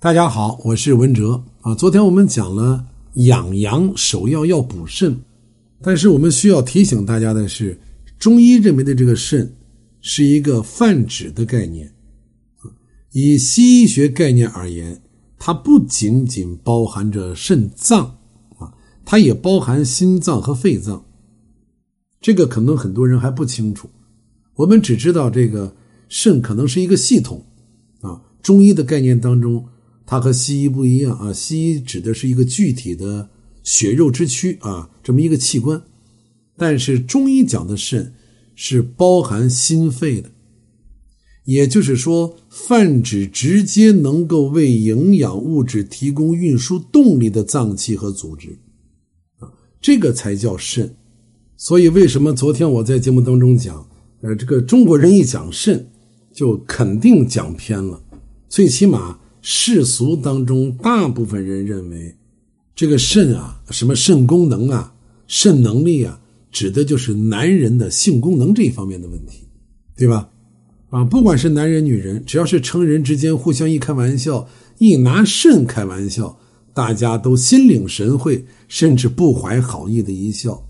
[0.00, 1.74] 大家好，我是文哲啊。
[1.74, 5.18] 昨天我们讲了养阳首要要补肾，
[5.82, 7.76] 但是我们需要提醒大家的是，
[8.16, 9.56] 中医认为的这个肾
[10.00, 11.92] 是一个泛指的概念。
[13.10, 15.02] 以西医学概念而言，
[15.36, 18.18] 它不仅仅包含着肾脏
[18.56, 18.72] 啊，
[19.04, 21.04] 它也包含心脏和肺脏。
[22.20, 23.90] 这个可能很多人还不清楚，
[24.54, 25.74] 我们只知道这个
[26.08, 27.44] 肾可能是一个系统
[28.02, 28.22] 啊。
[28.40, 29.66] 中医的概念当中。
[30.10, 33.28] 它和西医不一样啊，西医指的是一个具体的
[33.62, 35.82] 血肉之躯啊，这么一个器官，
[36.56, 38.14] 但是中医讲的肾
[38.54, 40.30] 是包含心肺的，
[41.44, 48.58] 也就是说，泛指直接能够为营养物质提供运输动力的脏器和组织
[49.40, 50.96] 啊，这个才叫肾。
[51.58, 53.86] 所以，为什么昨天我在节目当中讲，
[54.22, 55.86] 呃，这个中国人一讲肾，
[56.32, 58.02] 就肯定讲偏了，
[58.48, 59.18] 最起码。
[59.50, 62.14] 世俗当中，大部分人认为，
[62.74, 64.92] 这个肾啊，什么肾功能啊、
[65.26, 66.20] 肾能力啊，
[66.52, 69.48] 指的就是男人的性功能这一方面的问题，
[69.96, 70.28] 对吧？
[70.90, 76.38] 啊，不管是男人女人，只要是成人之间互相一开玩笑，一拿肾开玩笑，
[76.74, 80.62] 大家都心领神会，甚至不怀好意的一笑。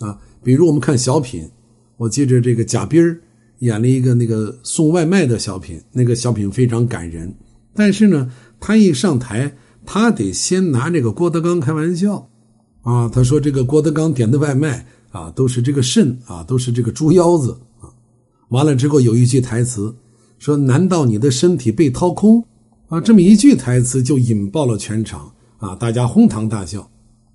[0.00, 1.48] 啊，比如我们看小品，
[1.96, 3.20] 我记着这个贾冰儿
[3.60, 7.32] 演了一个那个送外卖的小品，那个小品非常感人。
[7.74, 12.28] 但是呢，他一上台，他得先拿这个郭德纲开玩笑，
[12.82, 17.88] 啊，他说这个郭德纲点的外卖啊，都是这个肾啊，都是这个猪腰子啊。
[18.48, 19.94] 完了之后有一句台词
[20.38, 22.44] 说：“难道你的身体被掏空？”
[22.88, 26.90] 啊，这么一句台词就引爆了全场啊，大家哄堂大笑。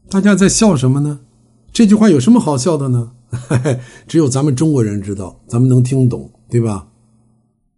[0.09, 1.20] 大家在笑什么呢？
[1.72, 3.11] 这句话有什么好笑的呢？
[4.08, 6.88] 只有咱们中国人知道，咱们能听懂，对吧？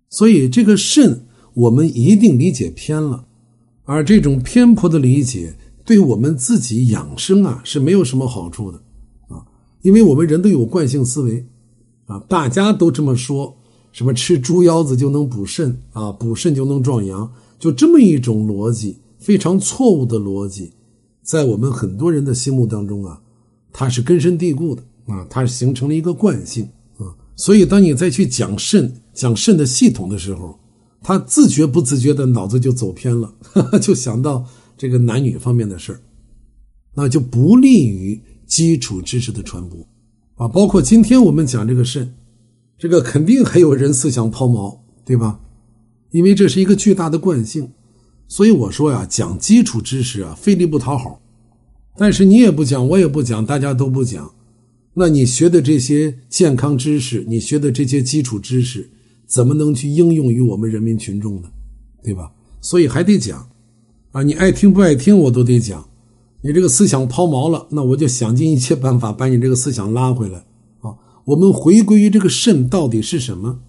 [0.09, 1.21] 所以这个肾。
[1.55, 3.25] 我们一定理解偏了，
[3.83, 8.77] 而这种偏颇的理解对我们自己养生啊是没有什么好处的。
[9.29, 9.43] 啊，
[9.81, 11.43] 因为我们人都有惯性思维。
[12.07, 13.55] 啊，大家都这么说，
[13.91, 20.73] 什么吃猪腰子就能补肾啊，补肾就能壮阳，就这么一种逻辑，非常错误的逻辑，
[21.23, 23.19] 在我们很多人的心目当中啊，
[23.73, 30.59] 它是根深蒂固的啊，它是形成了一个惯性啊，所以当你再去讲肾、讲肾的系统的时候。
[31.07, 33.35] 他自觉不自觉的脑子就走偏了，
[33.79, 34.43] 就想到
[34.75, 36.01] 这个男女方面的事儿，
[36.95, 39.87] 那就不利于基础知识的传播
[40.33, 40.47] 啊。
[40.47, 42.15] 包括今天我们讲这个肾，
[42.79, 45.39] 这个肯定还有人思想抛锚，对吧？
[46.09, 47.69] 因为这是一个巨大的惯性，
[48.27, 51.21] 所以我说呀，讲基础知识啊，费力不讨好。
[51.95, 54.33] 但是你也不讲，我也不讲，大家都不讲，
[54.95, 58.89] 那你学的这些健康知识，你学的这些基础知识。
[59.27, 61.49] 怎么能去应用于我们人民群众呢？
[62.03, 62.31] 对吧？
[62.61, 63.49] 所以还得讲，
[64.11, 65.87] 啊，你爱听不爱听我都得讲。
[66.41, 70.45] 你这个思想抛锚了，那我就想尽一切办法把你这个思想拉回来
[70.81, 70.93] 啊。
[71.25, 73.61] 我们回归于这个肾到底是什么？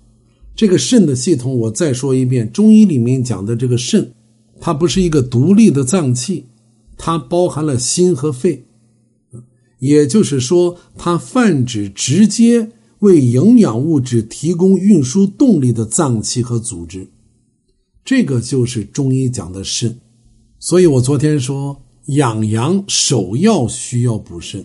[0.54, 4.12] 这个肾的系统，我再说一遍，中医里面讲的这个肾，
[4.60, 6.46] 它不是一个独立的脏器，
[6.98, 8.66] 它包含了心和肺，
[9.78, 12.72] 也就是说，它泛指直接。
[13.00, 17.08] 为营养物质提供运输动力的脏器和组织，
[18.04, 19.98] 这个就是中医讲的肾。
[20.58, 24.64] 所以我昨天说，养阳首要需要补肾，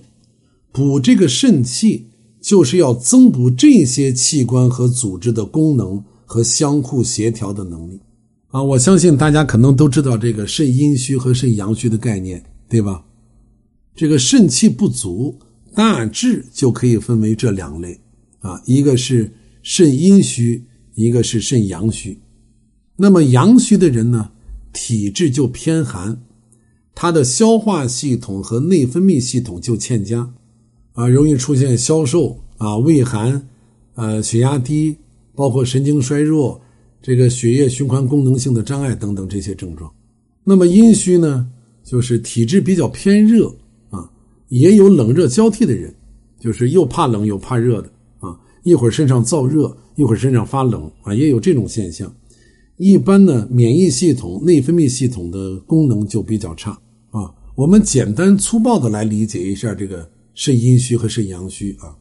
[0.72, 2.08] 补这个肾气，
[2.40, 8.00] 就是要增补这些器官和组织的功能和相互协调的能力。
[8.48, 13.04] 啊，我相信大家可能都知道这个肾阴虚和肾阳虚的概念，对吧？
[13.94, 15.38] 这个肾气不足，
[15.76, 18.00] 大致就可以分为这两类。
[18.42, 19.32] 啊，一个是
[19.64, 20.64] 肾阴虚，
[20.96, 22.20] 一个是肾阳虚。
[22.98, 24.32] 那么阳虚的人呢，
[24.74, 26.22] 体质就偏寒，
[26.94, 30.32] 他的消化系统和内分泌系统就欠佳，
[30.94, 33.48] 啊，容易出现消瘦啊、畏寒、
[33.96, 34.96] 呃、血压低，
[35.34, 36.62] 包括神经衰弱、
[37.02, 39.92] 这个血液循环功能性的障碍等等这些症状。
[40.44, 41.48] 那么阴虚呢，
[41.84, 43.48] 就是体质比较偏热
[43.90, 44.10] 啊，
[44.50, 45.94] 也有冷热交替的人，
[46.40, 47.92] 就是又怕冷又怕热的。
[48.64, 52.14] 一会儿身上燥热，一会儿身上发冷啊，也有这种现象。
[52.78, 56.72] 一般呢，免疫系统、内分泌系统的功能就比较差
[57.12, 57.32] 啊。
[57.56, 61.96] 我们简单粗暴的来理解一下这个肾阴虚和肾阳虚啊。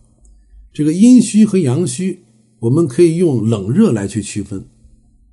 [0.72, 2.20] 这个阴虚和阳虚，
[2.60, 4.64] 我们可以用冷热来去区分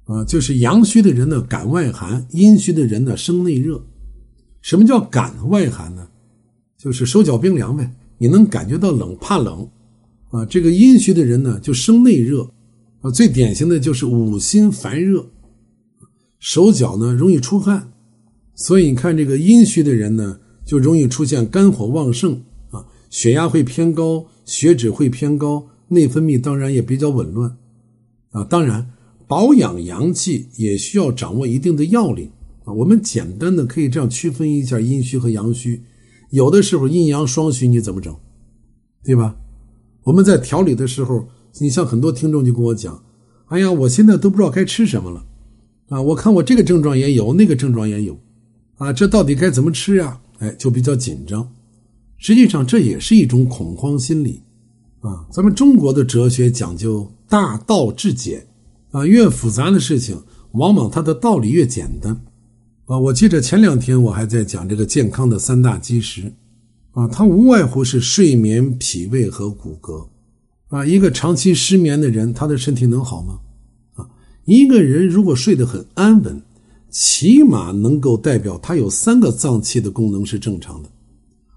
[0.05, 0.25] 啊。
[0.25, 3.85] 就是阳虚的人呢，感外寒；阴虚的人呢，生内热。
[4.61, 6.07] 什么叫感外寒呢？
[6.77, 9.67] 就是手脚冰凉呗，你能感觉到冷，怕冷。
[10.29, 12.51] 啊，这个阴虚的人呢，就生内热，
[13.01, 15.25] 啊，最典型的就是五心烦热。
[16.39, 17.91] 手脚呢容易出汗，
[18.53, 27.57] 所以你看这个阴虚的人呢，就容易出现肝火旺盛啊，血压会偏高，血脂会偏高，内分泌当然也比较紊乱
[28.31, 28.43] 啊。
[28.43, 28.91] 当然，
[29.27, 32.29] 保养阳气也需要掌握一定的要领
[32.65, 32.73] 啊。
[32.73, 35.81] 我们简单的可以这样区分一下阴虚和阳虚，
[36.29, 38.15] 有的时候阴阳双虚你怎么整，
[39.03, 39.35] 对吧？
[40.07, 41.27] 我们在调理的时候，
[41.59, 42.97] 你像很多听众就跟我讲。
[43.47, 45.25] 哎呀，我现在都不知道该吃什么了，
[45.89, 48.17] 啊，我看我这个症状也有，那个症状也有，
[48.77, 50.17] 啊，这到底该怎么吃呀？
[50.39, 51.45] 哎，就比较紧张。
[52.15, 54.41] 实际上这也是一种恐慌心理，
[55.01, 58.47] 啊，咱们中国的哲学讲究大道至简，
[58.91, 60.17] 啊，越复杂的事情，
[60.53, 62.13] 往往它的道理越简单，
[62.85, 66.31] 啊，我记着前两天我还在讲这个健康的三大基石，
[66.97, 70.07] 啊，它无外乎是睡眠、脾胃和骨骼。
[70.69, 73.39] 啊，一个长期失眠的人，他的身体能好吗？
[73.93, 74.09] 啊，
[74.45, 76.41] 一个人如果睡得很安稳，
[76.89, 80.89] 起码能够代表他有三个脏器的功能是正常的。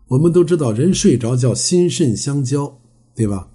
[0.08, 2.78] 我们都知道，人睡着叫心肾相交，
[3.14, 3.48] 对吧？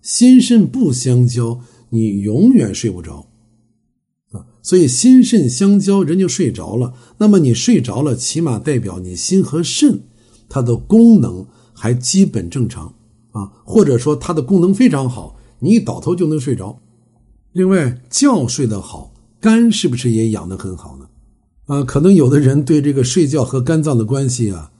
[0.00, 1.60] 心肾不相交，
[1.90, 3.26] 你永远睡不着。
[4.30, 6.94] 啊，所以心肾相交，人就睡着了。
[7.18, 10.02] 那么你睡着了，起码代表你心和肾
[10.52, 12.92] 它的功能还基本正常。
[13.32, 16.78] 啊，或者说它的功能非常好，你一倒头就能睡着。
[17.52, 21.08] 另外，觉睡得好，肝是不是也养得很好呢？
[21.64, 24.70] 啊，可能有的人对这个睡觉和肝脏的关系啊，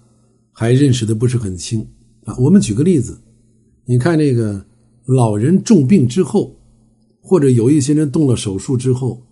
[0.52, 1.86] 还认识的不是很清
[2.26, 2.36] 啊。
[2.38, 3.18] 我们举个例子，
[3.86, 4.66] 你看这个
[5.06, 6.54] 老人重病之后，
[7.22, 9.22] 或者有一些人动了手术之后，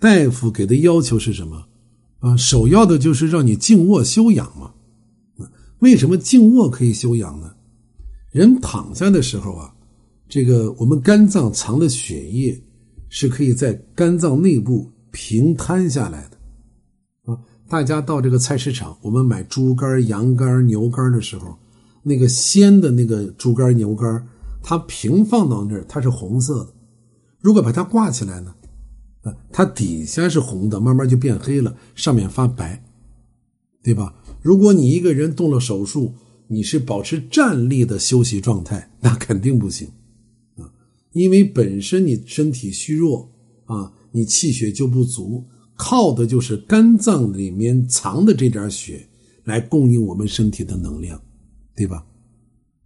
[0.00, 1.66] 大夫给的要求是什么？
[2.20, 4.72] 啊，首要的就是让你静卧休养嘛。
[5.82, 7.52] 为什么静卧可以休养呢？
[8.30, 9.74] 人躺下的时候啊，
[10.28, 12.56] 这个我们肝脏藏的血液
[13.08, 17.36] 是可以在肝脏内部平摊下来的啊。
[17.68, 21.58] 大家到这个菜市场，我们买猪肝、羊肝、牛肝的时候，
[22.04, 24.24] 那个鲜的那个猪肝、牛肝，
[24.62, 26.72] 它平放到那儿，它是红色的。
[27.40, 28.54] 如果把它挂起来呢，
[29.22, 32.80] 啊，它底下是红的，慢慢就变黑了，上面发白，
[33.82, 34.14] 对吧？
[34.42, 36.14] 如果你一个人动了手术，
[36.48, 39.88] 你是保持站立的休息状态， 那肯定不行
[40.56, 40.70] 啊，
[41.12, 43.30] 因为本身你身体虚弱
[43.64, 45.44] 啊，你气血就不足，
[45.76, 49.08] 靠的就是肝脏里面藏的这点血
[49.44, 51.22] 来供应我们身体的能量，
[51.74, 52.04] 对吧？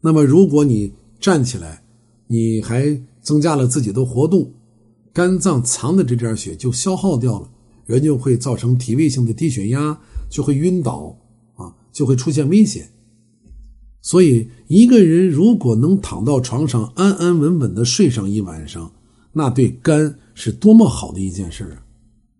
[0.01, 1.83] 那么如果你站起来，
[2.29, 4.53] 你还增加了自己的活动，
[5.13, 7.51] 肝脏藏的这点血就消耗掉了，
[7.87, 9.99] 人就会造成体位性的低血压，
[10.29, 11.19] 就会晕倒，
[11.97, 12.91] 就会出现危险。
[14.03, 18.93] 所以，一个人如果能躺到床上安安稳稳的睡上一晚上，
[19.33, 21.83] 那对肝是多么好的一件事啊！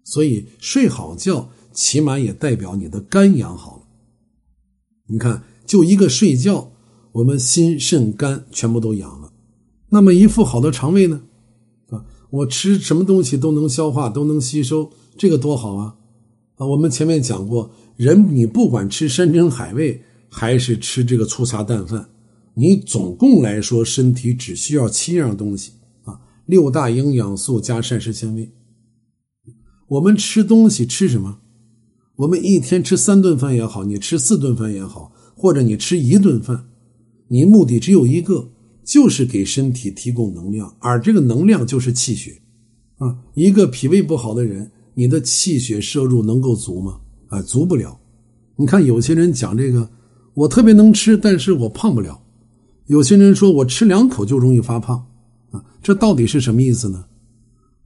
[0.05, 3.83] 所以，睡好觉起码也代表你的肝养好了。
[5.09, 6.71] 你看，就一个睡觉，
[7.13, 9.33] 我们心、肾、肝全部都养了。
[9.89, 11.23] 那么，一副好的肠胃呢？
[11.89, 15.97] 啊，我吃什么东西都能消化，都能吸收，这个多好啊！
[16.57, 20.03] 啊，我们前面讲过，人你不管吃山珍海味。
[20.29, 22.11] 还是吃这个粗茶淡饭，
[22.55, 25.73] 你总共来说身体只需要七样东西
[26.05, 28.51] 啊，六大营养素加膳食纤维。
[29.89, 31.39] 我们吃东西吃什么？
[32.17, 36.67] 我们一天吃三顿饭也好，你吃四顿饭也好，或者你吃一顿饭，
[37.29, 38.51] 你目的只有一个，
[38.85, 42.43] 就是给身体提供能量，而这个能量就是气血
[42.99, 43.21] 啊。
[43.33, 47.01] 一个脾胃不好的人，你的气血摄入能够足吗？
[47.29, 47.99] 啊，足不了。
[48.57, 49.91] 你看有些人讲这个。
[50.37, 52.23] 我特别能吃，但是我胖不了。
[52.89, 55.07] 有些人说我吃两口就容易发胖，
[55.51, 57.07] 啊，这到底是什么意思呢？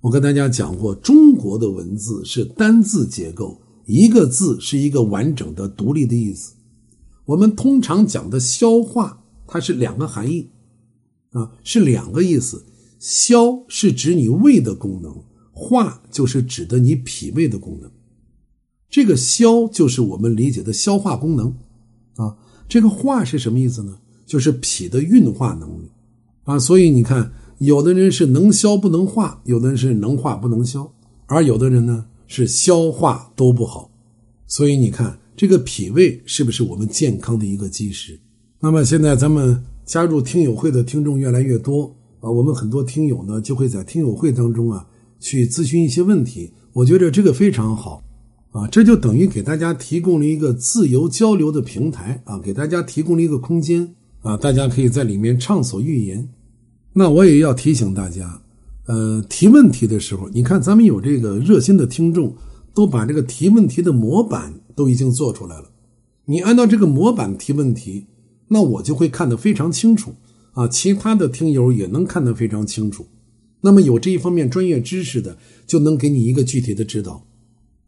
[0.00, 6.54] 我跟大家讲过，中国的文字是单字结构，一个字是一个完整的独立的意思。
[7.24, 10.50] 我们通常讲的消化，它是两个含义，
[11.30, 12.66] 啊，是两个意思。
[12.98, 15.14] 消是指你胃的功能，
[15.52, 17.88] 化就是指的你脾胃的功能。
[18.90, 21.54] 这个消就是我们理解的消化功能。
[22.16, 22.36] 啊，
[22.68, 23.96] 这个化是什么意思呢？
[24.26, 25.88] 就是脾的运化能力
[26.44, 26.58] 啊。
[26.58, 30.92] 所以你看，有的人是能消不能化，有的人是能化不能消，
[31.26, 33.90] 而有的人呢是消化都不好。
[34.46, 38.18] 所以你看，这个脾胃是不是我们健康的一个基石？
[38.58, 44.86] 那么现在咱们加入听友会的听众越来越多啊，我们很多听友呢就会在听友会当中啊
[45.18, 48.02] 去咨询一些问题，我觉得这个非常好。
[48.52, 56.28] 啊，这就等于给大家提供了一个自由交流的平台啊，给大家提供了一个空间啊，大家可以在里面畅所欲言。
[56.92, 58.42] 那我也要提醒大家，
[58.86, 62.34] 呃，提问题的时候，你看咱们有这个热心的听众，
[62.74, 65.70] 都把这个提问题的模板都已经做出来了。
[66.24, 68.06] 你按照这个模板提问题，
[68.48, 70.14] 那我就会看得非常清楚
[70.54, 73.06] 啊，其他的听友也能看得非常清楚。
[73.60, 75.38] 那么有这一方面专业知识的，
[75.68, 77.24] 就能给你一个具体的指导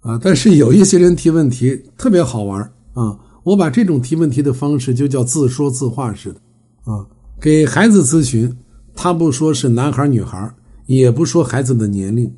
[0.02, 0.20] 啊。
[0.22, 2.60] 但是有一些人提问题特别好玩
[2.92, 6.40] 啊，我把这种提问题的方式就叫自说自话式的
[6.84, 7.06] 啊，
[7.40, 8.56] 给孩子咨询，
[8.94, 10.54] 他不说是男孩女孩，
[10.86, 12.32] 也不说孩子的年龄，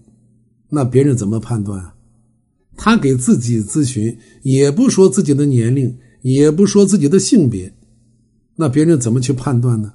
[0.71, 1.95] 那别人怎么判断啊？
[2.77, 7.73] 他给自己咨询，也不说自己的年龄，也不说自己的性别，
[8.57, 9.93] 那别人怎么去判断呢？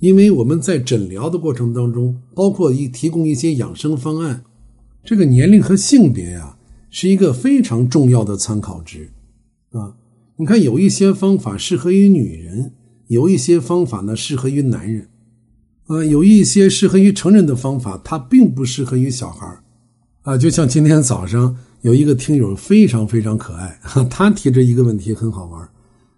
[0.00, 4.44] 因为我们在诊疗的过程当中，包括一提供一些养生方案，
[5.04, 6.56] 这个年龄和性别呀，
[6.90, 9.10] 是一个非常重要的参考值
[9.70, 9.94] 啊。
[10.36, 12.72] 你看，有一些方法适合于女人，
[13.06, 15.08] 有一些方法呢适合于男人，
[15.86, 19.46] 啊，有一些适合于成人的方法，它并不适合于小孩
[20.22, 20.36] 啊。
[20.36, 23.78] 就像今天早上有一个听友非常非常可爱，
[24.10, 25.68] 他提着一个问题很好玩，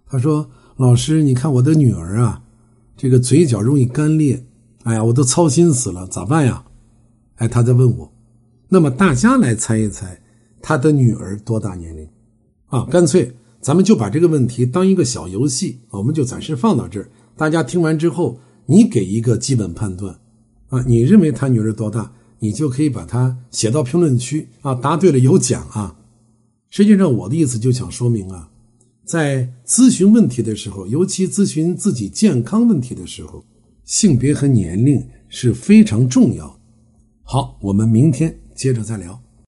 [0.07, 0.49] 他说
[0.79, 2.43] ：“老师，你看我的女儿啊。”
[2.97, 4.45] 这个嘴角容易干裂，
[4.85, 6.62] 哎呀，我都操心死了，咋办呀？
[7.37, 8.12] 哎，他在问我，
[8.69, 10.22] 那么大家来猜一猜，
[10.62, 12.09] 他的女儿多大年龄？
[12.66, 17.11] 啊，干脆咱们就把这个问题当一个小游戏，我们就暂时放到这儿。
[17.37, 20.19] 大家听完之后，你给一个基本判断，
[20.69, 22.12] 啊，你认为他女儿多大？
[22.38, 25.97] 你就可以把它写到评论区啊，答对了有奖啊。
[26.71, 28.50] 实际上，我的意思就想说明啊。
[29.04, 33.45] 在咨询问题的时候，尤其咨询自己健康问题的时候，
[33.85, 36.59] 性别和年龄是非常重要。
[37.23, 39.21] 好，我们明天接着再聊。